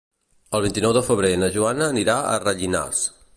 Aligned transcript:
El 0.59 0.63
vint-i-nou 0.67 0.95
de 0.97 1.03
febrer 1.09 1.31
na 1.41 1.51
Joana 1.59 1.91
anirà 1.93 2.17
a 2.23 2.33
Rellinars. 2.47 3.05